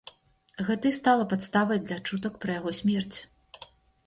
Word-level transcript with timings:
Гэта 0.69 0.85
і 0.93 0.95
стала 0.99 1.27
падставай 1.33 1.83
для 1.85 1.99
чутак 2.09 2.33
пра 2.47 2.57
яго 2.59 2.75
смерць. 2.79 3.17